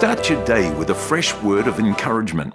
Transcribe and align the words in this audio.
Start 0.00 0.30
your 0.30 0.42
day 0.46 0.72
with 0.76 0.88
a 0.88 0.94
fresh 0.94 1.34
word 1.42 1.66
of 1.66 1.78
encouragement. 1.78 2.54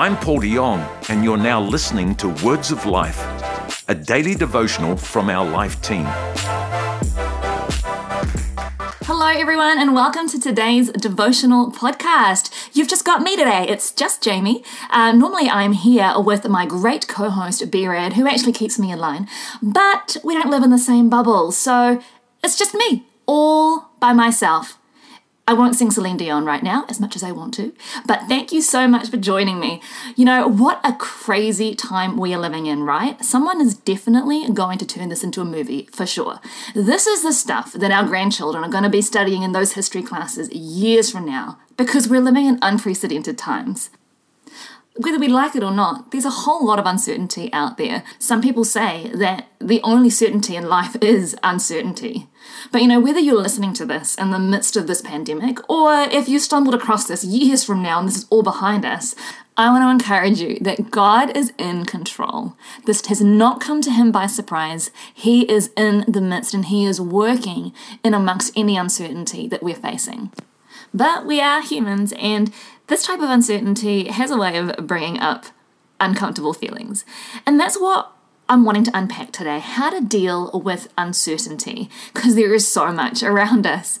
I'm 0.00 0.16
Paul 0.16 0.40
de 0.40 0.52
Jong, 0.52 0.80
and 1.08 1.22
you're 1.22 1.36
now 1.36 1.60
listening 1.62 2.16
to 2.16 2.30
Words 2.44 2.72
of 2.72 2.84
Life, 2.86 3.88
a 3.88 3.94
daily 3.94 4.34
devotional 4.34 4.96
from 4.96 5.30
our 5.30 5.48
life 5.48 5.80
team. 5.80 6.06
Hello, 9.06 9.28
everyone, 9.28 9.78
and 9.78 9.94
welcome 9.94 10.28
to 10.30 10.40
today's 10.40 10.90
devotional 10.90 11.70
podcast. 11.70 12.50
You've 12.74 12.88
just 12.88 13.04
got 13.04 13.22
me 13.22 13.36
today. 13.36 13.66
It's 13.68 13.92
just 13.92 14.20
Jamie. 14.20 14.64
Uh, 14.90 15.12
normally, 15.12 15.48
I'm 15.48 15.70
here 15.70 16.14
with 16.16 16.48
my 16.48 16.66
great 16.66 17.06
co 17.06 17.30
host, 17.30 17.70
B 17.70 17.84
who 17.84 18.26
actually 18.26 18.54
keeps 18.54 18.76
me 18.76 18.90
in 18.90 18.98
line, 18.98 19.28
but 19.62 20.16
we 20.24 20.34
don't 20.34 20.50
live 20.50 20.64
in 20.64 20.70
the 20.70 20.78
same 20.78 21.08
bubble, 21.08 21.52
so 21.52 22.02
it's 22.42 22.58
just 22.58 22.74
me, 22.74 23.06
all 23.24 23.90
by 24.00 24.12
myself. 24.12 24.77
I 25.48 25.54
won't 25.54 25.76
sing 25.76 25.90
Celine 25.90 26.18
Dion 26.18 26.44
right 26.44 26.62
now 26.62 26.84
as 26.90 27.00
much 27.00 27.16
as 27.16 27.22
I 27.22 27.32
want 27.32 27.54
to, 27.54 27.72
but 28.04 28.20
thank 28.28 28.52
you 28.52 28.60
so 28.60 28.86
much 28.86 29.08
for 29.08 29.16
joining 29.16 29.58
me. 29.58 29.80
You 30.14 30.26
know, 30.26 30.46
what 30.46 30.78
a 30.84 30.92
crazy 30.92 31.74
time 31.74 32.18
we 32.18 32.34
are 32.34 32.38
living 32.38 32.66
in, 32.66 32.82
right? 32.82 33.24
Someone 33.24 33.62
is 33.62 33.74
definitely 33.74 34.46
going 34.50 34.76
to 34.76 34.84
turn 34.84 35.08
this 35.08 35.24
into 35.24 35.40
a 35.40 35.46
movie 35.46 35.88
for 35.90 36.04
sure. 36.04 36.38
This 36.74 37.06
is 37.06 37.22
the 37.22 37.32
stuff 37.32 37.72
that 37.72 37.90
our 37.90 38.04
grandchildren 38.04 38.62
are 38.62 38.68
going 38.68 38.84
to 38.84 38.90
be 38.90 39.00
studying 39.00 39.42
in 39.42 39.52
those 39.52 39.72
history 39.72 40.02
classes 40.02 40.50
years 40.50 41.10
from 41.10 41.24
now 41.24 41.58
because 41.78 42.10
we're 42.10 42.20
living 42.20 42.44
in 42.44 42.58
unprecedented 42.60 43.38
times 43.38 43.88
whether 44.98 45.18
we 45.18 45.28
like 45.28 45.54
it 45.54 45.62
or 45.62 45.70
not, 45.70 46.10
there's 46.10 46.24
a 46.24 46.30
whole 46.30 46.66
lot 46.66 46.80
of 46.80 46.86
uncertainty 46.86 47.52
out 47.52 47.78
there. 47.78 48.02
Some 48.18 48.42
people 48.42 48.64
say 48.64 49.10
that 49.14 49.46
the 49.60 49.80
only 49.82 50.10
certainty 50.10 50.56
in 50.56 50.68
life 50.68 50.96
is 51.00 51.36
uncertainty. 51.42 52.26
But 52.72 52.82
you 52.82 52.88
know, 52.88 52.98
whether 52.98 53.20
you're 53.20 53.40
listening 53.40 53.72
to 53.74 53.86
this 53.86 54.16
in 54.16 54.32
the 54.32 54.40
midst 54.40 54.76
of 54.76 54.88
this 54.88 55.00
pandemic, 55.00 55.58
or 55.70 55.92
if 55.94 56.28
you 56.28 56.40
stumbled 56.40 56.74
across 56.74 57.06
this 57.06 57.24
years 57.24 57.62
from 57.62 57.82
now 57.82 58.00
and 58.00 58.08
this 58.08 58.16
is 58.16 58.26
all 58.28 58.42
behind 58.42 58.84
us, 58.84 59.14
I 59.56 59.70
want 59.70 59.82
to 59.82 59.90
encourage 59.90 60.40
you 60.40 60.58
that 60.60 60.90
God 60.90 61.36
is 61.36 61.52
in 61.58 61.84
control. 61.84 62.56
This 62.84 63.04
has 63.06 63.20
not 63.20 63.60
come 63.60 63.80
to 63.82 63.90
him 63.90 64.10
by 64.10 64.26
surprise. 64.26 64.90
He 65.14 65.50
is 65.50 65.70
in 65.76 66.04
the 66.08 66.20
midst 66.20 66.54
and 66.54 66.66
he 66.66 66.84
is 66.84 67.00
working 67.00 67.72
in 68.02 68.14
amongst 68.14 68.52
any 68.56 68.76
uncertainty 68.76 69.46
that 69.48 69.62
we're 69.62 69.74
facing. 69.74 70.32
But 70.94 71.26
we 71.26 71.40
are 71.40 71.60
humans, 71.60 72.14
and 72.18 72.52
this 72.88 73.04
type 73.04 73.20
of 73.20 73.30
uncertainty 73.30 74.08
has 74.08 74.30
a 74.30 74.36
way 74.36 74.56
of 74.56 74.86
bringing 74.86 75.18
up 75.18 75.46
uncomfortable 76.00 76.52
feelings. 76.52 77.04
And 77.46 77.58
that's 77.58 77.78
what 77.78 78.12
I'm 78.48 78.64
wanting 78.64 78.84
to 78.84 78.96
unpack 78.96 79.30
today 79.30 79.58
how 79.58 79.90
to 79.90 80.00
deal 80.04 80.50
with 80.64 80.88
uncertainty, 80.96 81.90
because 82.12 82.34
there 82.34 82.54
is 82.54 82.70
so 82.70 82.92
much 82.92 83.22
around 83.22 83.66
us. 83.66 84.00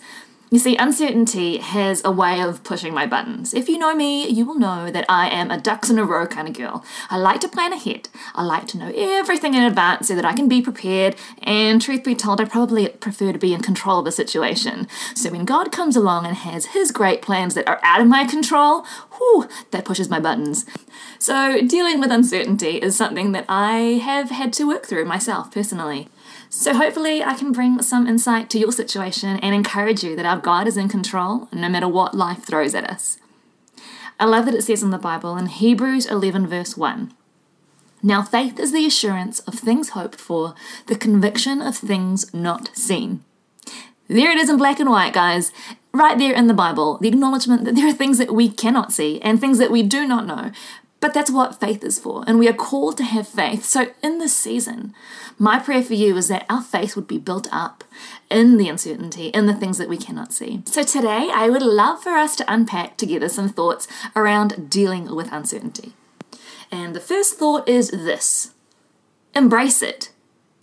You 0.50 0.58
see, 0.58 0.76
uncertainty 0.76 1.58
has 1.58 2.02
a 2.06 2.10
way 2.10 2.40
of 2.40 2.64
pushing 2.64 2.94
my 2.94 3.06
buttons. 3.06 3.52
If 3.52 3.68
you 3.68 3.76
know 3.76 3.94
me, 3.94 4.26
you 4.26 4.46
will 4.46 4.58
know 4.58 4.90
that 4.90 5.04
I 5.06 5.28
am 5.28 5.50
a 5.50 5.60
ducks 5.60 5.90
in 5.90 5.98
a 5.98 6.04
row 6.04 6.26
kind 6.26 6.48
of 6.48 6.54
girl. 6.54 6.82
I 7.10 7.18
like 7.18 7.40
to 7.40 7.48
plan 7.48 7.74
ahead. 7.74 8.08
I 8.34 8.44
like 8.44 8.66
to 8.68 8.78
know 8.78 8.90
everything 8.96 9.52
in 9.52 9.62
advance 9.62 10.08
so 10.08 10.14
that 10.14 10.24
I 10.24 10.32
can 10.32 10.48
be 10.48 10.62
prepared. 10.62 11.16
And 11.42 11.82
truth 11.82 12.02
be 12.02 12.14
told, 12.14 12.40
I 12.40 12.46
probably 12.46 12.88
prefer 12.88 13.30
to 13.30 13.38
be 13.38 13.52
in 13.52 13.60
control 13.60 13.98
of 13.98 14.06
a 14.06 14.12
situation. 14.12 14.88
So 15.14 15.30
when 15.30 15.44
God 15.44 15.70
comes 15.70 15.96
along 15.96 16.24
and 16.24 16.34
has 16.34 16.66
his 16.66 16.92
great 16.92 17.20
plans 17.20 17.52
that 17.54 17.68
are 17.68 17.80
out 17.82 18.00
of 18.00 18.06
my 18.06 18.24
control, 18.24 18.86
whew, 19.18 19.46
that 19.70 19.84
pushes 19.84 20.08
my 20.08 20.18
buttons. 20.18 20.64
So 21.18 21.60
dealing 21.66 22.00
with 22.00 22.10
uncertainty 22.10 22.78
is 22.78 22.96
something 22.96 23.32
that 23.32 23.44
I 23.50 24.00
have 24.02 24.30
had 24.30 24.54
to 24.54 24.64
work 24.64 24.86
through 24.86 25.04
myself 25.04 25.50
personally. 25.50 26.08
So, 26.48 26.74
hopefully, 26.74 27.22
I 27.22 27.34
can 27.34 27.52
bring 27.52 27.80
some 27.82 28.06
insight 28.06 28.50
to 28.50 28.58
your 28.58 28.72
situation 28.72 29.38
and 29.40 29.54
encourage 29.54 30.02
you 30.02 30.16
that 30.16 30.26
our 30.26 30.38
God 30.38 30.66
is 30.66 30.76
in 30.76 30.88
control 30.88 31.48
no 31.52 31.68
matter 31.68 31.88
what 31.88 32.14
life 32.14 32.44
throws 32.44 32.74
at 32.74 32.88
us. 32.88 33.18
I 34.20 34.24
love 34.24 34.46
that 34.46 34.54
it 34.54 34.62
says 34.62 34.82
in 34.82 34.90
the 34.90 34.98
Bible 34.98 35.36
in 35.36 35.46
Hebrews 35.46 36.06
11, 36.06 36.48
verse 36.48 36.76
1 36.76 37.12
Now 38.02 38.22
faith 38.22 38.58
is 38.58 38.72
the 38.72 38.84
assurance 38.84 39.38
of 39.40 39.54
things 39.54 39.90
hoped 39.90 40.16
for, 40.20 40.54
the 40.86 40.96
conviction 40.96 41.62
of 41.62 41.76
things 41.76 42.32
not 42.34 42.76
seen. 42.76 43.22
There 44.08 44.30
it 44.30 44.38
is 44.38 44.48
in 44.48 44.56
black 44.56 44.80
and 44.80 44.90
white, 44.90 45.12
guys. 45.12 45.52
Right 45.92 46.18
there 46.18 46.34
in 46.34 46.48
the 46.48 46.54
Bible, 46.54 46.98
the 46.98 47.08
acknowledgement 47.08 47.64
that 47.64 47.74
there 47.74 47.86
are 47.86 47.92
things 47.92 48.18
that 48.18 48.34
we 48.34 48.48
cannot 48.48 48.92
see 48.92 49.20
and 49.20 49.40
things 49.40 49.58
that 49.58 49.70
we 49.70 49.82
do 49.82 50.06
not 50.06 50.26
know, 50.26 50.50
but 51.00 51.14
that's 51.14 51.30
what 51.30 51.60
faith 51.60 51.84
is 51.84 51.98
for, 51.98 52.24
and 52.26 52.38
we 52.38 52.48
are 52.48 52.52
called 52.52 52.96
to 52.96 53.04
have 53.04 53.28
faith. 53.28 53.64
So, 53.64 53.92
in 54.02 54.18
this 54.18 54.36
season, 54.36 54.94
my 55.38 55.58
prayer 55.60 55.82
for 55.82 55.94
you 55.94 56.16
is 56.16 56.28
that 56.28 56.44
our 56.50 56.62
faith 56.62 56.96
would 56.96 57.06
be 57.06 57.18
built 57.18 57.46
up 57.52 57.84
in 58.30 58.56
the 58.56 58.68
uncertainty, 58.68 59.28
in 59.28 59.46
the 59.46 59.54
things 59.54 59.78
that 59.78 59.88
we 59.88 59.96
cannot 59.96 60.32
see. 60.32 60.62
So, 60.66 60.82
today, 60.82 61.30
I 61.32 61.48
would 61.50 61.62
love 61.62 62.02
for 62.02 62.10
us 62.10 62.34
to 62.36 62.52
unpack 62.52 62.96
together 62.96 63.28
some 63.28 63.48
thoughts 63.48 63.86
around 64.16 64.68
dealing 64.68 65.14
with 65.14 65.32
uncertainty. 65.32 65.92
And 66.70 66.94
the 66.94 67.00
first 67.00 67.38
thought 67.38 67.68
is 67.68 67.90
this 67.90 68.52
embrace 69.34 69.82
it. 69.82 70.10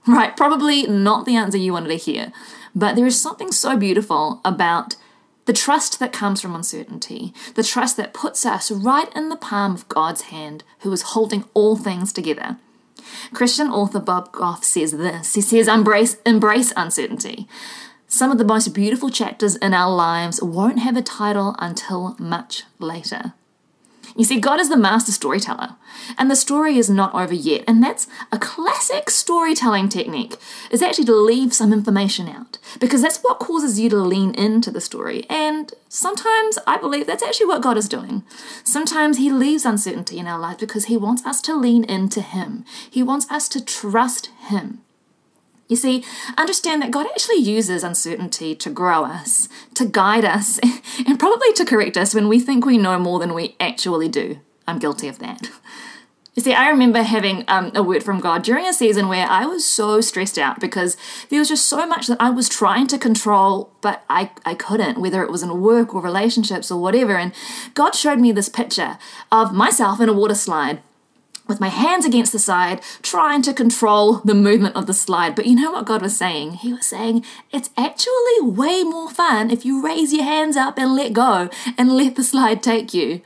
Right, 0.07 0.37
probably 0.37 0.85
not 0.85 1.25
the 1.25 1.35
answer 1.35 1.57
you 1.57 1.73
wanted 1.73 1.89
to 1.89 1.95
hear, 1.95 2.31
but 2.75 2.95
there 2.95 3.07
is 3.07 3.19
something 3.19 3.51
so 3.51 3.75
beautiful 3.75 4.39
about 4.45 4.97
the 5.45 5.53
trust 5.53 5.99
that 5.99 6.13
comes 6.13 6.41
from 6.41 6.55
uncertainty, 6.55 7.33
the 7.55 7.63
trust 7.63 7.97
that 7.97 8.13
puts 8.13 8.45
us 8.45 8.71
right 8.71 9.15
in 9.15 9.29
the 9.29 9.35
palm 9.35 9.73
of 9.73 9.87
God's 9.89 10.23
hand, 10.23 10.63
who 10.79 10.91
is 10.91 11.01
holding 11.01 11.45
all 11.53 11.75
things 11.75 12.11
together. 12.11 12.57
Christian 13.33 13.67
author 13.67 13.99
Bob 13.99 14.31
Goff 14.31 14.63
says 14.63 14.91
this. 14.91 15.35
He 15.35 15.41
says, 15.41 15.67
embrace, 15.67 16.17
embrace 16.25 16.73
uncertainty. 16.75 17.47
Some 18.07 18.31
of 18.31 18.37
the 18.37 18.45
most 18.45 18.69
beautiful 18.69 19.09
chapters 19.09 19.55
in 19.57 19.73
our 19.73 19.93
lives 19.93 20.41
won't 20.41 20.79
have 20.79 20.97
a 20.97 21.01
title 21.01 21.55
until 21.59 22.15
much 22.19 22.63
later. 22.79 23.33
You 24.17 24.23
see, 24.23 24.39
God 24.39 24.61
is 24.61 24.69
the 24.69 24.77
master 24.77 25.11
storyteller, 25.11 25.75
and 26.17 26.31
the 26.31 26.37
story 26.37 26.77
is 26.77 26.89
not 26.89 27.13
over 27.13 27.33
yet. 27.33 27.65
And 27.67 27.83
that's 27.83 28.07
a 28.31 28.39
classic 28.39 29.09
storytelling 29.09 29.89
technique, 29.89 30.37
is 30.71 30.81
actually 30.81 31.05
to 31.05 31.15
leave 31.15 31.53
some 31.53 31.73
information 31.73 32.29
out, 32.29 32.57
because 32.79 33.01
that's 33.01 33.19
what 33.19 33.39
causes 33.39 33.77
you 33.77 33.89
to 33.89 33.97
lean 33.97 34.33
into 34.35 34.71
the 34.71 34.79
story. 34.79 35.25
And 35.29 35.73
sometimes 35.89 36.57
I 36.65 36.77
believe 36.77 37.07
that's 37.07 37.23
actually 37.23 37.47
what 37.47 37.61
God 37.61 37.77
is 37.77 37.89
doing. 37.89 38.23
Sometimes 38.63 39.17
He 39.17 39.29
leaves 39.29 39.65
uncertainty 39.65 40.17
in 40.17 40.27
our 40.27 40.39
life 40.39 40.59
because 40.59 40.85
He 40.85 40.95
wants 40.95 41.25
us 41.25 41.41
to 41.41 41.55
lean 41.55 41.83
into 41.83 42.21
Him, 42.21 42.63
He 42.89 43.03
wants 43.03 43.29
us 43.29 43.49
to 43.49 43.63
trust 43.63 44.27
Him. 44.47 44.81
You 45.67 45.75
see, 45.75 46.03
understand 46.37 46.81
that 46.81 46.91
God 46.91 47.07
actually 47.07 47.37
uses 47.37 47.83
uncertainty 47.83 48.55
to 48.55 48.69
grow 48.69 49.03
us, 49.03 49.49
to 49.73 49.85
guide 49.85 50.23
us, 50.23 50.59
and 51.07 51.19
probably 51.19 51.51
to 51.53 51.65
correct 51.65 51.97
us 51.97 52.13
when 52.13 52.27
we 52.27 52.39
think 52.39 52.65
we 52.65 52.77
know 52.77 52.99
more 52.99 53.19
than 53.19 53.33
we 53.33 53.55
actually 53.59 54.07
do. 54.07 54.39
I'm 54.67 54.79
guilty 54.79 55.07
of 55.07 55.19
that. 55.19 55.49
You 56.35 56.43
see, 56.43 56.53
I 56.53 56.69
remember 56.69 57.01
having 57.01 57.45
um, 57.47 57.71
a 57.73 57.81
word 57.81 58.03
from 58.03 58.19
God 58.19 58.43
during 58.43 58.65
a 58.65 58.73
season 58.73 59.07
where 59.07 59.25
I 59.25 59.45
was 59.45 59.65
so 59.65 60.01
stressed 60.01 60.37
out 60.37 60.59
because 60.59 60.97
there 61.29 61.39
was 61.39 61.47
just 61.47 61.65
so 61.65 61.87
much 61.87 62.07
that 62.07 62.17
I 62.19 62.29
was 62.29 62.49
trying 62.49 62.87
to 62.87 62.97
control, 62.97 63.71
but 63.79 64.03
I, 64.09 64.31
I 64.45 64.53
couldn't, 64.53 64.99
whether 64.99 65.23
it 65.23 65.31
was 65.31 65.43
in 65.43 65.61
work 65.61 65.95
or 65.95 66.01
relationships 66.01 66.69
or 66.69 66.81
whatever. 66.81 67.15
And 67.15 67.33
God 67.73 67.95
showed 67.95 68.19
me 68.19 68.33
this 68.33 68.49
picture 68.49 68.97
of 69.31 69.53
myself 69.53 70.01
in 70.01 70.09
a 70.09 70.13
water 70.13 70.35
slide 70.35 70.81
with 71.47 71.59
my 71.59 71.69
hands 71.69 72.05
against 72.05 72.31
the 72.31 72.39
side, 72.39 72.81
trying 73.01 73.41
to 73.43 73.53
control 73.53 74.15
the 74.25 74.33
movement 74.33 74.75
of 74.75 74.87
the 74.87 74.93
slide. 74.93 75.35
But 75.35 75.45
you 75.45 75.55
know 75.55 75.71
what 75.71 75.85
God 75.85 76.01
was 76.01 76.17
saying? 76.17 76.53
He 76.53 76.73
was 76.73 76.85
saying 76.85 77.23
it's 77.51 77.69
actually 77.77 78.41
way 78.41 78.83
more 78.83 79.09
fun 79.09 79.51
if 79.51 79.65
you 79.65 79.83
raise 79.83 80.13
your 80.13 80.23
hands 80.23 80.57
up 80.57 80.77
and 80.77 80.95
let 80.95 81.13
go 81.13 81.49
and 81.77 81.91
let 81.91 82.15
the 82.15 82.23
slide 82.23 82.63
take 82.63 82.93
you. 82.93 83.21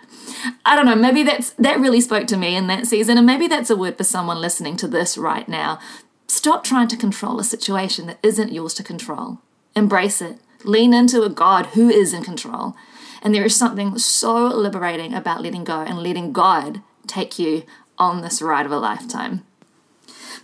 I 0.66 0.76
don't 0.76 0.86
know, 0.86 0.96
maybe 0.96 1.24
that's 1.24 1.52
that 1.52 1.80
really 1.80 2.02
spoke 2.02 2.28
to 2.28 2.38
me 2.38 2.56
in 2.56 2.68
that 2.68 2.88
season, 2.88 3.18
and 3.18 3.26
maybe 3.26 3.48
that's 3.48 3.70
a 3.70 3.76
word 3.76 3.98
for 3.98 4.04
someone 4.04 4.40
listening 4.40 4.78
to 4.78 4.88
this 4.88 5.18
right 5.18 5.48
now. 5.48 5.80
Stop 6.28 6.64
trying 6.64 6.88
to 6.90 6.98
control 6.98 7.40
a 7.40 7.44
situation 7.44 8.06
that 8.06 8.20
isn't 8.22 8.52
yours 8.54 8.74
to 8.76 8.84
control. 8.84 9.40
Embrace 9.76 10.22
it. 10.22 10.38
Lean 10.64 10.94
into 10.94 11.24
a 11.24 11.30
God 11.30 11.68
who 11.68 11.90
is 11.90 12.14
in 12.14 12.24
control. 12.24 12.76
And 13.22 13.34
there 13.34 13.44
is 13.44 13.56
something 13.56 13.98
so 13.98 14.48
liberating 14.48 15.14
about 15.14 15.42
letting 15.42 15.64
go 15.64 15.82
and 15.82 16.00
letting 16.00 16.32
God 16.32 16.82
take 17.08 17.40
you 17.40 17.64
on 18.00 18.22
this 18.22 18.42
ride 18.42 18.66
of 18.66 18.72
a 18.72 18.80
lifetime. 18.80 19.44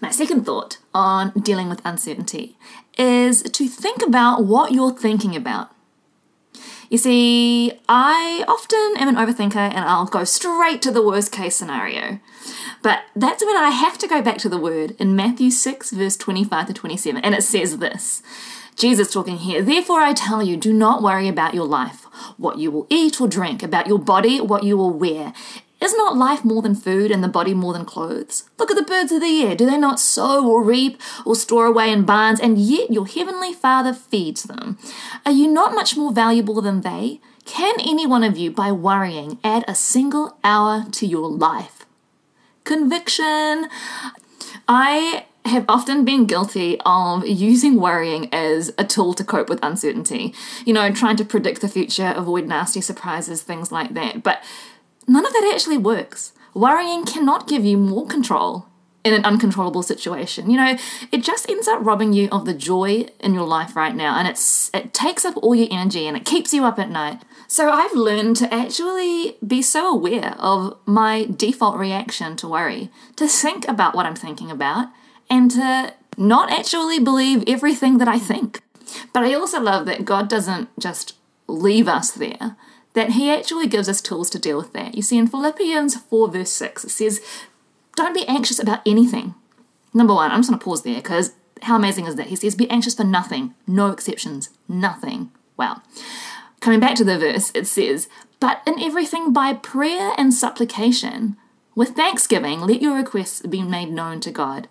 My 0.01 0.11
second 0.11 0.45
thought 0.45 0.77
on 0.93 1.31
dealing 1.31 1.69
with 1.69 1.81
uncertainty 1.85 2.57
is 2.97 3.41
to 3.43 3.67
think 3.67 4.01
about 4.01 4.43
what 4.43 4.71
you're 4.71 4.91
thinking 4.91 5.35
about. 5.35 5.71
You 6.89 6.97
see, 6.97 7.73
I 7.89 8.45
often 8.47 8.93
am 9.01 9.07
an 9.07 9.15
overthinker 9.15 9.55
and 9.55 9.79
I'll 9.79 10.05
go 10.05 10.23
straight 10.23 10.81
to 10.83 10.91
the 10.91 11.01
worst 11.01 11.31
case 11.31 11.55
scenario. 11.55 12.19
But 12.83 13.03
that's 13.15 13.43
when 13.43 13.57
I 13.57 13.71
have 13.71 13.97
to 13.99 14.07
go 14.07 14.21
back 14.21 14.37
to 14.39 14.49
the 14.49 14.57
word 14.57 14.95
in 14.99 15.15
Matthew 15.15 15.49
6, 15.49 15.91
verse 15.91 16.15
25 16.15 16.67
to 16.67 16.73
27, 16.73 17.23
and 17.23 17.33
it 17.33 17.41
says 17.41 17.79
this 17.79 18.21
Jesus 18.75 19.11
talking 19.11 19.37
here, 19.37 19.61
therefore 19.61 20.01
I 20.01 20.13
tell 20.13 20.43
you, 20.43 20.57
do 20.57 20.73
not 20.73 21.01
worry 21.01 21.27
about 21.27 21.53
your 21.53 21.65
life, 21.65 22.03
what 22.37 22.59
you 22.59 22.69
will 22.69 22.85
eat 22.89 23.19
or 23.19 23.27
drink, 23.27 23.63
about 23.63 23.87
your 23.87 23.99
body, 23.99 24.39
what 24.39 24.63
you 24.63 24.77
will 24.77 24.91
wear. 24.91 25.33
Is 25.85 25.93
not 25.93 26.17
life 26.17 26.43
more 26.43 26.63
than 26.63 26.73
food 26.73 27.11
and 27.11 27.23
the 27.23 27.27
body 27.27 27.53
more 27.53 27.71
than 27.71 27.85
clothes? 27.85 28.49
Look 28.57 28.71
at 28.71 28.75
the 28.75 28.81
birds 28.81 29.11
of 29.11 29.21
the 29.21 29.43
air. 29.43 29.55
Do 29.55 29.67
they 29.67 29.77
not 29.77 29.99
sow 29.99 30.43
or 30.43 30.63
reap 30.63 30.99
or 31.27 31.35
store 31.35 31.67
away 31.67 31.91
in 31.91 32.05
barns, 32.05 32.39
and 32.39 32.57
yet 32.57 32.91
your 32.91 33.05
heavenly 33.05 33.53
Father 33.53 33.93
feeds 33.93 34.43
them? 34.43 34.79
Are 35.27 35.31
you 35.31 35.47
not 35.47 35.75
much 35.75 35.95
more 35.95 36.11
valuable 36.11 36.59
than 36.59 36.81
they? 36.81 37.19
Can 37.45 37.75
any 37.79 38.07
one 38.07 38.23
of 38.23 38.35
you, 38.35 38.49
by 38.49 38.71
worrying, 38.71 39.37
add 39.43 39.63
a 39.67 39.75
single 39.75 40.39
hour 40.43 40.85
to 40.89 41.05
your 41.05 41.29
life? 41.29 41.85
Conviction. 42.63 43.69
I 44.67 45.27
have 45.45 45.65
often 45.69 46.03
been 46.03 46.25
guilty 46.25 46.79
of 46.83 47.27
using 47.27 47.79
worrying 47.79 48.33
as 48.33 48.73
a 48.79 48.83
tool 48.83 49.13
to 49.13 49.23
cope 49.23 49.49
with 49.49 49.59
uncertainty. 49.61 50.33
You 50.65 50.73
know, 50.73 50.91
trying 50.91 51.17
to 51.17 51.25
predict 51.25 51.61
the 51.61 51.67
future, 51.67 52.11
avoid 52.15 52.47
nasty 52.47 52.81
surprises, 52.81 53.43
things 53.43 53.71
like 53.71 53.93
that. 53.93 54.23
But 54.23 54.43
none 55.07 55.25
of 55.25 55.33
that 55.33 55.51
actually 55.53 55.77
works. 55.77 56.33
Worrying 56.53 57.05
cannot 57.05 57.47
give 57.47 57.65
you 57.65 57.77
more 57.77 58.07
control 58.07 58.67
in 59.05 59.13
an 59.13 59.23
uncontrollable 59.23 59.83
situation. 59.83 60.49
You 60.49 60.57
know, 60.57 60.77
it 61.11 61.23
just 61.23 61.49
ends 61.49 61.67
up 61.67 61.85
robbing 61.85 62.11
you 62.11 62.27
of 62.31 62.45
the 62.45 62.55
joy 62.55 63.05
in 63.19 63.35
your 63.35 63.45
life 63.45 63.75
right 63.75 63.95
now 63.95 64.17
and 64.17 64.27
it's 64.27 64.71
it 64.73 64.93
takes 64.93 65.23
up 65.23 65.37
all 65.37 65.53
your 65.53 65.67
energy 65.69 66.07
and 66.07 66.17
it 66.17 66.25
keeps 66.25 66.53
you 66.53 66.65
up 66.65 66.79
at 66.79 66.89
night. 66.89 67.21
So 67.47 67.69
I've 67.69 67.93
learned 67.93 68.35
to 68.37 68.51
actually 68.51 69.37
be 69.45 69.61
so 69.61 69.93
aware 69.93 70.33
of 70.39 70.77
my 70.87 71.27
default 71.33 71.77
reaction 71.77 72.35
to 72.37 72.47
worry, 72.47 72.89
to 73.17 73.27
think 73.27 73.67
about 73.67 73.93
what 73.93 74.07
I'm 74.07 74.15
thinking 74.15 74.49
about 74.49 74.87
and 75.29 75.51
to 75.51 75.93
not 76.17 76.51
actually 76.51 76.99
believe 76.99 77.43
everything 77.47 77.99
that 77.99 78.07
I 78.07 78.17
think. 78.17 78.61
But 79.13 79.23
I 79.23 79.33
also 79.35 79.61
love 79.61 79.85
that 79.85 80.05
God 80.05 80.27
doesn't 80.27 80.69
just 80.79 81.13
leave 81.47 81.87
us 81.87 82.11
there, 82.11 82.55
that 82.95 83.11
He 83.11 83.29
actually 83.29 83.67
gives 83.67 83.87
us 83.87 84.01
tools 84.01 84.29
to 84.31 84.39
deal 84.39 84.57
with 84.57 84.73
that. 84.73 84.95
You 84.95 85.01
see, 85.01 85.17
in 85.17 85.27
Philippians 85.27 85.95
4, 85.95 86.31
verse 86.31 86.49
6, 86.51 86.85
it 86.85 86.89
says, 86.89 87.21
Don't 87.95 88.13
be 88.15 88.27
anxious 88.27 88.59
about 88.59 88.81
anything. 88.85 89.35
Number 89.93 90.13
one, 90.13 90.31
I'm 90.31 90.39
just 90.39 90.49
going 90.49 90.59
to 90.59 90.65
pause 90.65 90.83
there 90.83 90.95
because 90.95 91.33
how 91.61 91.75
amazing 91.75 92.05
is 92.05 92.15
that? 92.15 92.27
He 92.27 92.35
says, 92.35 92.55
Be 92.55 92.69
anxious 92.69 92.95
for 92.95 93.03
nothing, 93.03 93.53
no 93.67 93.91
exceptions, 93.91 94.49
nothing. 94.67 95.31
Wow. 95.57 95.81
Coming 96.59 96.79
back 96.79 96.95
to 96.95 97.03
the 97.03 97.19
verse, 97.19 97.51
it 97.53 97.67
says, 97.67 98.09
But 98.39 98.61
in 98.65 98.81
everything 98.81 99.31
by 99.31 99.53
prayer 99.53 100.13
and 100.17 100.33
supplication, 100.33 101.37
with 101.75 101.89
thanksgiving, 101.89 102.61
let 102.61 102.81
your 102.81 102.95
requests 102.95 103.41
be 103.41 103.61
made 103.61 103.91
known 103.91 104.21
to 104.21 104.31
God. 104.31 104.67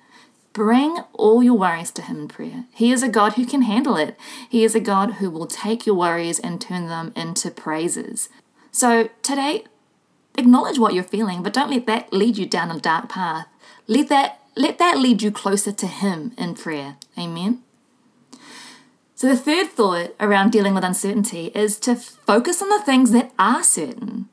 Bring 0.55 0.99
all 1.13 1.43
your 1.43 1.59
worries 1.59 1.91
to 1.91 2.03
Him 2.03 2.21
in 2.21 2.29
prayer. 2.29 2.65
He 2.73 2.93
is 2.93 3.03
a 3.03 3.09
God 3.09 3.33
who 3.33 3.45
can 3.45 3.63
handle 3.63 3.97
it. 3.97 4.17
He 4.49 4.63
is 4.63 4.77
a 4.77 4.81
God 4.81 5.15
who 5.15 5.29
will 5.29 5.49
take 5.49 5.85
your 5.85 5.97
worries 5.97 6.39
and 6.39 6.61
turn 6.61 6.87
them 6.87 7.13
into 7.17 7.51
praises. 7.51 8.29
So 8.71 9.11
today, 9.23 9.65
acknowledge 10.39 10.79
what 10.79 10.95
you're 10.95 11.03
feeling, 11.03 11.43
but 11.43 11.53
don't 11.53 11.71
let 11.71 11.87
that 11.87 12.13
lead 12.13 12.39
you 12.39 12.47
down 12.47 12.71
a 12.71 12.79
dark 12.79 13.09
path. 13.09 13.49
Let 13.89 14.09
that 14.11 14.41
let 14.57 14.79
that 14.79 14.97
lead 14.99 15.23
you 15.23 15.33
closer 15.33 15.73
to 15.73 15.87
Him 15.89 16.33
in 16.39 16.55
prayer. 16.55 16.99
Amen. 17.19 17.65
So 19.17 19.27
the 19.27 19.37
third 19.37 19.71
thought 19.71 20.15
around 20.21 20.53
dealing 20.53 20.75
with 20.75 20.85
uncertainty 20.85 21.51
is 21.53 21.81
to 21.81 21.97
focus 21.97 22.63
on 22.63 22.69
the 22.69 22.83
things 22.83 23.11
that 23.11 23.33
are 23.41 23.65
certain. 23.65 24.29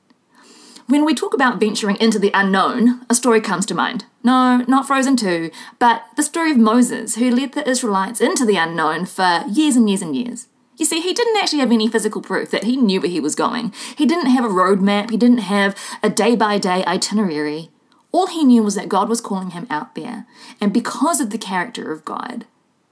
When 0.85 1.03
we 1.03 1.15
talk 1.15 1.33
about 1.33 1.59
venturing 1.59 1.95
into 1.97 2.19
the 2.19 2.31
unknown, 2.35 3.07
a 3.09 3.15
story 3.15 3.41
comes 3.41 3.65
to 3.67 3.73
mind. 3.73 4.05
No, 4.23 4.63
not 4.67 4.85
Frozen 4.85 5.17
2, 5.17 5.49
but 5.79 6.03
the 6.15 6.23
story 6.23 6.51
of 6.51 6.57
Moses, 6.57 7.15
who 7.15 7.31
led 7.31 7.53
the 7.53 7.67
Israelites 7.67 8.21
into 8.21 8.45
the 8.45 8.55
unknown 8.55 9.05
for 9.05 9.43
years 9.49 9.75
and 9.75 9.89
years 9.89 10.01
and 10.01 10.15
years. 10.15 10.47
You 10.77 10.85
see, 10.85 11.01
he 11.01 11.13
didn't 11.13 11.37
actually 11.37 11.59
have 11.59 11.71
any 11.71 11.87
physical 11.87 12.21
proof 12.21 12.51
that 12.51 12.63
he 12.63 12.77
knew 12.77 13.01
where 13.01 13.09
he 13.09 13.19
was 13.19 13.35
going. 13.35 13.73
He 13.97 14.05
didn't 14.05 14.31
have 14.31 14.45
a 14.45 14.49
roadmap, 14.49 15.09
he 15.09 15.17
didn't 15.17 15.39
have 15.39 15.75
a 16.03 16.09
day 16.09 16.35
by 16.35 16.57
day 16.57 16.83
itinerary. 16.85 17.69
All 18.11 18.27
he 18.27 18.43
knew 18.43 18.63
was 18.63 18.75
that 18.75 18.89
God 18.89 19.09
was 19.09 19.21
calling 19.21 19.51
him 19.51 19.67
out 19.69 19.95
there, 19.95 20.25
and 20.59 20.73
because 20.73 21.21
of 21.21 21.29
the 21.29 21.37
character 21.37 21.91
of 21.91 22.05
God, 22.05 22.45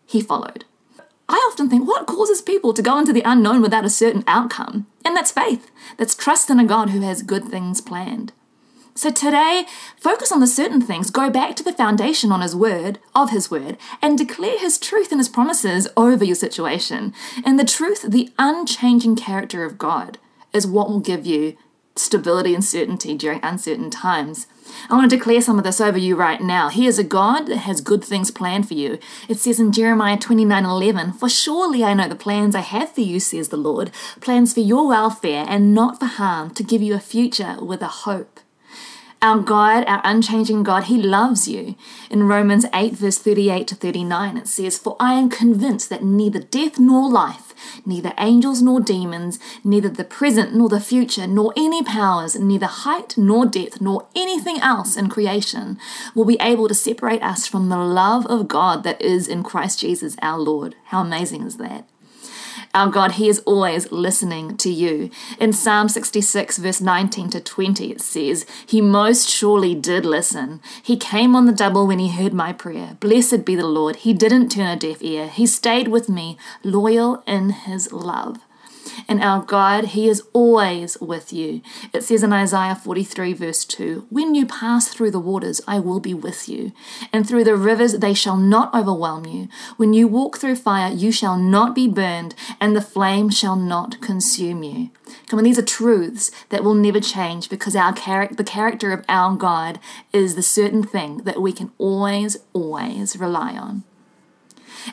he 0.05 0.21
followed. 0.21 0.65
I 1.27 1.35
often 1.51 1.69
think, 1.69 1.87
what 1.87 2.07
causes 2.07 2.41
people 2.41 2.73
to 2.73 2.81
go 2.81 2.97
into 2.97 3.13
the 3.13 3.21
unknown 3.23 3.61
without 3.61 3.85
a 3.85 3.89
certain 3.89 4.23
outcome? 4.25 4.87
And 5.05 5.15
that's 5.15 5.31
faith. 5.31 5.69
That's 5.97 6.15
trust 6.15 6.49
in 6.49 6.59
a 6.59 6.65
God 6.65 6.89
who 6.89 7.01
has 7.01 7.21
good 7.21 7.45
things 7.45 7.81
planned. 7.81 8.33
So 8.99 9.09
today, 9.09 9.63
focus 9.95 10.29
on 10.29 10.41
the 10.41 10.45
certain 10.45 10.81
things, 10.81 11.09
go 11.09 11.29
back 11.29 11.55
to 11.55 11.63
the 11.63 11.71
foundation 11.71 12.33
on 12.33 12.41
his 12.41 12.53
word, 12.53 12.99
of 13.15 13.29
his 13.29 13.49
word, 13.49 13.77
and 14.01 14.17
declare 14.17 14.59
his 14.59 14.77
truth 14.77 15.13
and 15.13 15.21
his 15.21 15.29
promises 15.29 15.87
over 15.95 16.25
your 16.25 16.35
situation. 16.35 17.13
And 17.45 17.57
the 17.57 17.63
truth, 17.63 18.01
the 18.01 18.29
unchanging 18.37 19.15
character 19.15 19.63
of 19.63 19.77
God, 19.77 20.17
is 20.51 20.67
what 20.67 20.89
will 20.89 20.99
give 20.99 21.25
you 21.25 21.55
stability 21.95 22.53
and 22.53 22.61
certainty 22.61 23.15
during 23.15 23.39
uncertain 23.41 23.89
times. 23.89 24.47
I 24.89 24.95
want 24.95 25.09
to 25.09 25.15
declare 25.15 25.39
some 25.39 25.57
of 25.57 25.63
this 25.63 25.79
over 25.79 25.97
you 25.97 26.17
right 26.17 26.41
now. 26.41 26.67
He 26.67 26.85
is 26.85 26.99
a 26.99 27.03
God 27.05 27.45
that 27.45 27.59
has 27.59 27.79
good 27.79 28.03
things 28.03 28.31
planned 28.31 28.67
for 28.67 28.73
you. 28.73 28.99
It 29.29 29.39
says 29.39 29.61
in 29.61 29.71
Jeremiah 29.71 30.17
29 30.17 30.65
11, 30.65 31.13
For 31.13 31.29
surely 31.29 31.85
I 31.85 31.93
know 31.93 32.09
the 32.09 32.15
plans 32.15 32.53
I 32.53 32.59
have 32.59 32.91
for 32.91 32.99
you, 32.99 33.21
says 33.21 33.47
the 33.47 33.55
Lord, 33.55 33.91
plans 34.19 34.53
for 34.53 34.59
your 34.59 34.89
welfare 34.89 35.45
and 35.47 35.73
not 35.73 36.01
for 36.01 36.05
harm, 36.05 36.53
to 36.55 36.63
give 36.63 36.81
you 36.81 36.95
a 36.95 36.99
future 36.99 37.55
with 37.61 37.81
a 37.81 37.87
hope. 37.87 38.41
Our 39.21 39.39
God, 39.39 39.83
our 39.85 39.99
unchanging 40.05 40.63
God, 40.63 40.85
He 40.85 40.95
loves 40.95 41.45
you. 41.45 41.75
In 42.09 42.23
Romans 42.23 42.65
8, 42.73 42.93
verse 42.93 43.17
38 43.17 43.67
to 43.67 43.75
39, 43.75 44.37
it 44.37 44.47
says, 44.47 44.77
For 44.77 44.95
I 44.97 45.15
am 45.15 45.29
convinced 45.29 45.89
that 45.89 46.01
neither 46.01 46.39
death 46.39 46.79
nor 46.79 47.09
life, 47.09 47.53
neither 47.85 48.13
angels 48.17 48.61
nor 48.61 48.79
demons, 48.79 49.37
neither 49.61 49.89
the 49.89 50.05
present 50.05 50.55
nor 50.55 50.69
the 50.69 50.79
future, 50.79 51.27
nor 51.27 51.51
any 51.57 51.83
powers, 51.83 52.39
neither 52.39 52.67
height 52.67 53.17
nor 53.17 53.45
depth, 53.45 53.81
nor 53.81 54.07
anything 54.15 54.61
else 54.61 54.95
in 54.95 55.09
creation 55.09 55.77
will 56.15 56.23
be 56.23 56.37
able 56.39 56.69
to 56.69 56.73
separate 56.73 57.21
us 57.21 57.45
from 57.45 57.67
the 57.67 57.77
love 57.77 58.25
of 58.27 58.47
God 58.47 58.83
that 58.83 59.01
is 59.01 59.27
in 59.27 59.43
Christ 59.43 59.81
Jesus 59.81 60.15
our 60.21 60.39
Lord. 60.39 60.75
How 60.85 61.01
amazing 61.01 61.43
is 61.43 61.57
that? 61.57 61.83
Our 62.73 62.89
God, 62.89 63.13
He 63.13 63.27
is 63.27 63.39
always 63.45 63.91
listening 63.91 64.55
to 64.57 64.69
you. 64.69 65.09
In 65.39 65.53
Psalm 65.53 65.89
66, 65.89 66.57
verse 66.57 66.81
19 66.81 67.29
to 67.31 67.39
20, 67.39 67.91
it 67.91 68.01
says, 68.01 68.45
He 68.65 68.79
most 68.79 69.27
surely 69.27 69.73
did 69.73 70.05
listen. 70.05 70.61
He 70.83 70.95
came 70.95 71.35
on 71.35 71.45
the 71.45 71.51
double 71.51 71.87
when 71.87 71.99
He 71.99 72.09
heard 72.09 72.33
my 72.33 72.53
prayer. 72.53 72.97
Blessed 72.99 73.43
be 73.45 73.55
the 73.55 73.65
Lord. 73.65 73.97
He 73.97 74.13
didn't 74.13 74.49
turn 74.49 74.67
a 74.67 74.75
deaf 74.75 75.01
ear. 75.01 75.27
He 75.27 75.47
stayed 75.47 75.87
with 75.87 76.09
me, 76.09 76.37
loyal 76.63 77.23
in 77.25 77.49
His 77.49 77.91
love. 77.91 78.37
And 79.07 79.21
our 79.21 79.41
God, 79.43 79.85
He 79.85 80.07
is 80.07 80.23
always 80.33 80.99
with 80.99 81.31
you. 81.33 81.61
It 81.93 82.03
says 82.03 82.23
in 82.23 82.33
Isaiah 82.33 82.75
43, 82.75 83.33
verse 83.33 83.65
2 83.65 84.07
When 84.09 84.35
you 84.35 84.45
pass 84.45 84.87
through 84.87 85.11
the 85.11 85.19
waters, 85.19 85.61
I 85.67 85.79
will 85.79 85.99
be 85.99 86.13
with 86.13 86.49
you, 86.49 86.71
and 87.13 87.27
through 87.27 87.43
the 87.43 87.55
rivers, 87.55 87.93
they 87.93 88.13
shall 88.13 88.37
not 88.37 88.73
overwhelm 88.73 89.25
you. 89.25 89.47
When 89.77 89.93
you 89.93 90.07
walk 90.07 90.37
through 90.37 90.55
fire, 90.55 90.91
you 90.91 91.11
shall 91.11 91.37
not 91.37 91.75
be 91.75 91.87
burned, 91.87 92.35
and 92.59 92.75
the 92.75 92.81
flame 92.81 93.29
shall 93.29 93.55
not 93.55 94.01
consume 94.01 94.63
you. 94.63 94.89
Come 95.27 95.39
on, 95.39 95.45
these 95.45 95.59
are 95.59 95.63
truths 95.63 96.31
that 96.49 96.63
will 96.63 96.73
never 96.73 96.99
change 96.99 97.49
because 97.49 97.75
our 97.75 97.93
char- 97.93 98.29
the 98.31 98.43
character 98.43 98.91
of 98.91 99.05
our 99.09 99.35
God 99.35 99.79
is 100.13 100.35
the 100.35 100.43
certain 100.43 100.83
thing 100.83 101.17
that 101.19 101.41
we 101.41 101.51
can 101.51 101.71
always, 101.77 102.37
always 102.53 103.17
rely 103.17 103.57
on. 103.57 103.83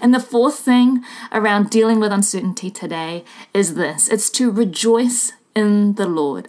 And 0.00 0.14
the 0.14 0.21
fourth 0.21 0.59
thing 0.59 1.05
around 1.33 1.71
dealing 1.71 2.00
with 2.00 2.12
uncertainty 2.12 2.71
today 2.71 3.25
is 3.52 3.75
this 3.75 4.09
it's 4.09 4.31
to 4.31 4.50
rejoice 4.50 5.33
in 5.55 5.95
the 5.95 6.07
Lord. 6.07 6.49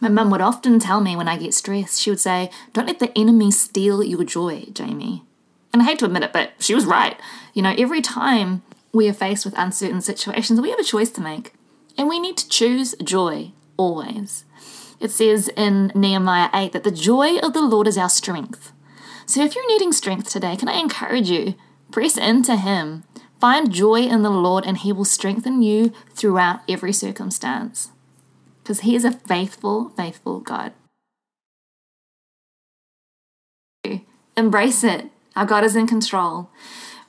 My 0.00 0.08
mum 0.08 0.30
would 0.30 0.40
often 0.40 0.78
tell 0.78 1.00
me 1.00 1.16
when 1.16 1.28
I 1.28 1.36
get 1.36 1.54
stressed, 1.54 2.00
she 2.00 2.10
would 2.10 2.20
say, 2.20 2.50
Don't 2.72 2.86
let 2.86 2.98
the 2.98 3.16
enemy 3.16 3.50
steal 3.50 4.02
your 4.02 4.24
joy, 4.24 4.66
Jamie. 4.72 5.22
And 5.72 5.82
I 5.82 5.86
hate 5.86 5.98
to 6.00 6.06
admit 6.06 6.22
it, 6.22 6.32
but 6.32 6.52
she 6.58 6.74
was 6.74 6.86
right. 6.86 7.18
You 7.54 7.62
know, 7.62 7.74
every 7.76 8.00
time 8.00 8.62
we 8.92 9.08
are 9.08 9.14
faced 9.14 9.44
with 9.44 9.58
uncertain 9.58 10.00
situations, 10.00 10.60
we 10.60 10.70
have 10.70 10.78
a 10.78 10.84
choice 10.84 11.10
to 11.10 11.20
make. 11.20 11.52
And 11.98 12.08
we 12.08 12.18
need 12.18 12.36
to 12.38 12.48
choose 12.48 12.94
joy 13.02 13.52
always. 13.76 14.44
It 15.00 15.10
says 15.10 15.48
in 15.48 15.92
Nehemiah 15.94 16.48
8 16.54 16.72
that 16.72 16.84
the 16.84 16.90
joy 16.90 17.38
of 17.38 17.52
the 17.52 17.62
Lord 17.62 17.86
is 17.86 17.98
our 17.98 18.08
strength. 18.08 18.72
So 19.26 19.42
if 19.42 19.54
you're 19.54 19.68
needing 19.68 19.92
strength 19.92 20.30
today, 20.30 20.56
can 20.56 20.68
I 20.68 20.78
encourage 20.78 21.28
you 21.28 21.54
Press 21.96 22.18
into 22.18 22.56
Him. 22.56 23.04
Find 23.40 23.72
joy 23.72 24.00
in 24.00 24.20
the 24.20 24.28
Lord, 24.28 24.66
and 24.66 24.76
He 24.76 24.92
will 24.92 25.06
strengthen 25.06 25.62
you 25.62 25.94
throughout 26.10 26.60
every 26.68 26.92
circumstance. 26.92 27.88
Because 28.62 28.80
He 28.80 28.94
is 28.94 29.06
a 29.06 29.12
faithful, 29.12 29.88
faithful 29.96 30.40
God. 30.40 30.74
Embrace 34.36 34.84
it. 34.84 35.06
Our 35.34 35.46
God 35.46 35.64
is 35.64 35.74
in 35.74 35.86
control. 35.86 36.50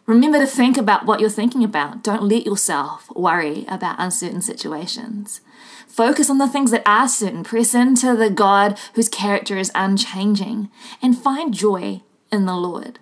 Remember 0.05 0.39
to 0.39 0.47
think 0.47 0.77
about 0.77 1.05
what 1.05 1.19
you're 1.19 1.29
thinking 1.29 1.65
about. 1.65 2.01
Don't 2.01 2.23
let 2.23 2.45
yourself 2.45 3.11
worry 3.13 3.65
about 3.67 3.99
uncertain 3.99 4.41
situations. 4.41 5.41
Focus 5.85 6.29
on 6.29 6.37
the 6.37 6.47
things 6.47 6.71
that 6.71 6.87
are 6.87 7.09
certain. 7.09 7.43
Press 7.43 7.73
into 7.75 8.15
the 8.15 8.29
God 8.29 8.79
whose 8.93 9.09
character 9.09 9.57
is 9.57 9.69
unchanging 9.75 10.69
and 11.01 11.17
find 11.17 11.53
joy 11.53 12.03
in 12.31 12.45
the 12.45 12.55
Lord. 12.55 12.99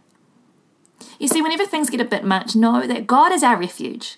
You 1.20 1.28
see, 1.28 1.42
whenever 1.42 1.66
things 1.66 1.90
get 1.90 2.02
a 2.02 2.06
bit 2.06 2.24
much, 2.24 2.56
know 2.56 2.86
that 2.88 3.08
God 3.08 3.32
is 3.32 3.44
our 3.44 3.58
refuge. 3.58 4.18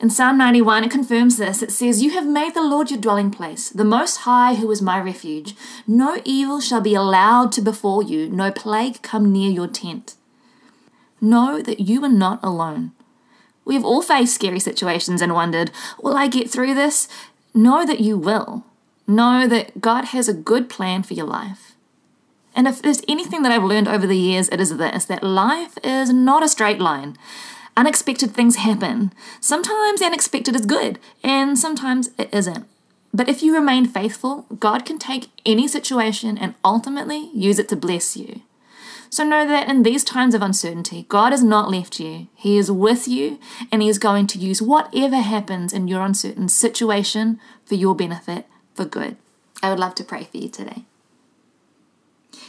In 0.00 0.10
Psalm 0.10 0.36
91, 0.36 0.84
it 0.84 0.90
confirms 0.90 1.36
this. 1.36 1.62
It 1.62 1.70
says, 1.70 2.02
You 2.02 2.10
have 2.10 2.26
made 2.26 2.54
the 2.54 2.62
Lord 2.62 2.90
your 2.90 3.00
dwelling 3.00 3.30
place, 3.30 3.70
the 3.70 3.84
Most 3.84 4.18
High, 4.18 4.54
who 4.54 4.70
is 4.70 4.82
my 4.82 5.00
refuge. 5.00 5.54
No 5.86 6.18
evil 6.24 6.60
shall 6.60 6.80
be 6.80 6.94
allowed 6.94 7.52
to 7.52 7.62
befall 7.62 8.02
you, 8.02 8.28
no 8.28 8.50
plague 8.50 9.02
come 9.02 9.32
near 9.32 9.50
your 9.50 9.68
tent. 9.68 10.14
Know 11.20 11.62
that 11.62 11.80
you 11.80 12.04
are 12.04 12.08
not 12.08 12.40
alone. 12.42 12.92
We 13.64 13.74
have 13.74 13.84
all 13.84 14.02
faced 14.02 14.34
scary 14.34 14.60
situations 14.60 15.22
and 15.22 15.32
wondered, 15.32 15.70
Will 16.02 16.16
I 16.16 16.26
get 16.26 16.50
through 16.50 16.74
this? 16.74 17.08
know 17.54 17.86
that 17.86 18.00
you 18.00 18.18
will. 18.18 18.64
Know 19.06 19.46
that 19.46 19.80
God 19.80 20.06
has 20.06 20.28
a 20.28 20.34
good 20.34 20.68
plan 20.68 21.02
for 21.02 21.14
your 21.14 21.26
life. 21.26 21.73
And 22.54 22.68
if 22.68 22.80
there's 22.80 23.02
anything 23.08 23.42
that 23.42 23.52
I've 23.52 23.64
learned 23.64 23.88
over 23.88 24.06
the 24.06 24.16
years, 24.16 24.48
it 24.48 24.60
is 24.60 24.76
this 24.76 25.04
that 25.06 25.22
life 25.22 25.76
is 25.82 26.12
not 26.12 26.42
a 26.42 26.48
straight 26.48 26.80
line. 26.80 27.16
Unexpected 27.76 28.30
things 28.30 28.56
happen. 28.56 29.12
Sometimes 29.40 30.00
unexpected 30.00 30.54
is 30.54 30.64
good, 30.64 31.00
and 31.24 31.58
sometimes 31.58 32.10
it 32.16 32.32
isn't. 32.32 32.66
But 33.12 33.28
if 33.28 33.42
you 33.42 33.54
remain 33.54 33.86
faithful, 33.86 34.46
God 34.58 34.84
can 34.84 34.98
take 34.98 35.28
any 35.44 35.66
situation 35.66 36.38
and 36.38 36.54
ultimately 36.64 37.30
use 37.32 37.58
it 37.58 37.68
to 37.68 37.76
bless 37.76 38.16
you. 38.16 38.42
So 39.10 39.22
know 39.22 39.46
that 39.46 39.68
in 39.68 39.84
these 39.84 40.02
times 40.02 40.34
of 40.34 40.42
uncertainty, 40.42 41.06
God 41.08 41.30
has 41.30 41.42
not 41.42 41.70
left 41.70 42.00
you. 42.00 42.26
He 42.34 42.58
is 42.58 42.72
with 42.72 43.06
you 43.06 43.38
and 43.70 43.80
He 43.80 43.88
is 43.88 43.98
going 43.98 44.26
to 44.28 44.38
use 44.38 44.60
whatever 44.60 45.18
happens 45.18 45.72
in 45.72 45.86
your 45.86 46.02
uncertain 46.02 46.48
situation 46.48 47.38
for 47.64 47.76
your 47.76 47.94
benefit, 47.94 48.46
for 48.74 48.84
good. 48.84 49.16
I 49.62 49.70
would 49.70 49.78
love 49.78 49.94
to 49.96 50.04
pray 50.04 50.24
for 50.24 50.38
you 50.38 50.48
today. 50.48 50.84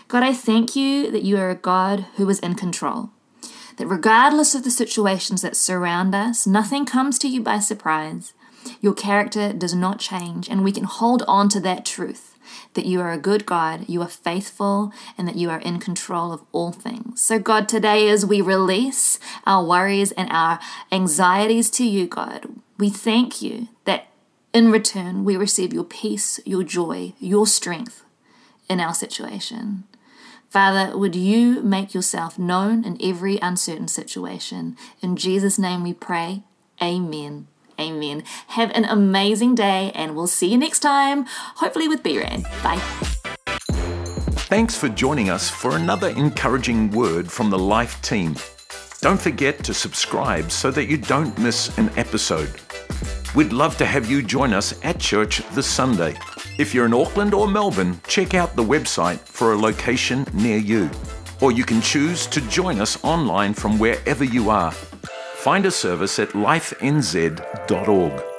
God, 0.07 0.23
I 0.23 0.33
thank 0.33 0.75
you 0.75 1.11
that 1.11 1.23
you 1.23 1.37
are 1.37 1.49
a 1.49 1.55
God 1.55 2.05
who 2.15 2.29
is 2.29 2.39
in 2.39 2.55
control. 2.55 3.09
That 3.77 3.87
regardless 3.87 4.55
of 4.55 4.63
the 4.63 4.71
situations 4.71 5.41
that 5.41 5.55
surround 5.55 6.15
us, 6.15 6.47
nothing 6.47 6.85
comes 6.85 7.19
to 7.19 7.27
you 7.27 7.41
by 7.41 7.59
surprise. 7.59 8.33
Your 8.81 8.93
character 8.93 9.53
does 9.53 9.75
not 9.75 9.99
change, 9.99 10.49
and 10.49 10.63
we 10.63 10.71
can 10.71 10.85
hold 10.85 11.23
on 11.27 11.49
to 11.49 11.59
that 11.61 11.85
truth 11.85 12.35
that 12.73 12.85
you 12.85 13.01
are 13.01 13.11
a 13.11 13.17
good 13.17 13.45
God, 13.45 13.85
you 13.87 14.01
are 14.01 14.07
faithful, 14.07 14.91
and 15.17 15.27
that 15.27 15.35
you 15.35 15.49
are 15.49 15.59
in 15.59 15.79
control 15.79 16.31
of 16.31 16.43
all 16.51 16.71
things. 16.71 17.21
So, 17.21 17.39
God, 17.39 17.67
today 17.67 18.07
as 18.09 18.25
we 18.25 18.39
release 18.41 19.19
our 19.45 19.65
worries 19.65 20.11
and 20.11 20.29
our 20.31 20.59
anxieties 20.91 21.69
to 21.71 21.85
you, 21.85 22.07
God, 22.07 22.45
we 22.77 22.89
thank 22.89 23.41
you 23.41 23.69
that 23.85 24.07
in 24.53 24.71
return 24.71 25.25
we 25.25 25.35
receive 25.35 25.73
your 25.73 25.83
peace, 25.83 26.39
your 26.45 26.63
joy, 26.63 27.13
your 27.19 27.47
strength 27.47 28.04
in 28.69 28.79
our 28.79 28.93
situation. 28.93 29.83
Father, 30.49 30.97
would 30.97 31.15
you 31.15 31.61
make 31.61 31.93
yourself 31.93 32.39
known 32.39 32.85
in 32.85 32.97
every 33.03 33.37
uncertain 33.41 33.87
situation? 33.87 34.77
In 35.01 35.17
Jesus' 35.17 35.59
name 35.59 35.83
we 35.83 35.93
pray. 35.93 36.43
Amen. 36.81 37.47
Amen. 37.79 38.23
Have 38.47 38.71
an 38.71 38.85
amazing 38.85 39.55
day, 39.55 39.91
and 39.93 40.15
we'll 40.15 40.27
see 40.27 40.47
you 40.47 40.57
next 40.57 40.79
time, 40.79 41.25
hopefully 41.55 41.89
with 41.89 42.03
B-Rad. 42.03 42.43
Bye. 42.63 42.79
Thanks 44.47 44.77
for 44.77 44.87
joining 44.87 45.29
us 45.29 45.49
for 45.49 45.75
another 45.75 46.09
encouraging 46.09 46.91
word 46.91 47.29
from 47.29 47.49
the 47.49 47.59
Life 47.59 48.01
team. 48.01 48.35
Don't 49.01 49.19
forget 49.19 49.63
to 49.65 49.73
subscribe 49.73 50.51
so 50.51 50.71
that 50.71 50.85
you 50.85 50.97
don't 50.97 51.37
miss 51.37 51.75
an 51.77 51.91
episode. 51.97 52.61
We'd 53.35 53.51
love 53.51 53.75
to 53.77 53.85
have 53.85 54.09
you 54.09 54.23
join 54.23 54.53
us 54.53 54.73
at 54.83 54.99
church 54.99 55.41
this 55.53 55.67
Sunday. 55.67 56.15
If 56.57 56.73
you're 56.73 56.85
in 56.85 56.93
Auckland 56.93 57.33
or 57.33 57.49
Melbourne, 57.49 57.99
check 58.07 58.33
out 58.33 58.55
the 58.55 58.63
website 58.63 59.19
for 59.19 59.51
a 59.51 59.57
location 59.57 60.25
near 60.33 60.57
you. 60.57 60.89
Or 61.41 61.51
you 61.51 61.65
can 61.65 61.81
choose 61.81 62.27
to 62.27 62.39
join 62.47 62.79
us 62.79 62.97
online 63.03 63.53
from 63.53 63.77
wherever 63.77 64.23
you 64.23 64.49
are. 64.49 64.71
Find 64.71 65.65
a 65.65 65.71
service 65.71 66.17
at 66.17 66.29
lifenz.org. 66.29 68.34